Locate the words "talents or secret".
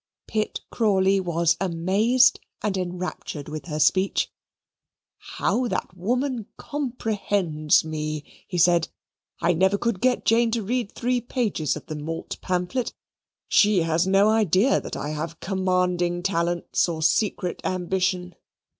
16.23-17.61